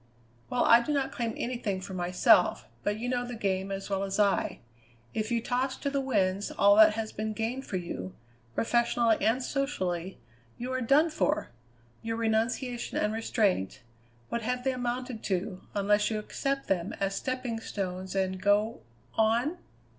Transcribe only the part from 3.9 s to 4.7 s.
as I.